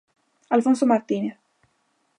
Alfonso 0.55 0.83
Martínez. 0.91 1.37